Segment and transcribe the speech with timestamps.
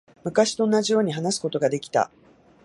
[0.23, 2.09] 昔と同じように話すことができた。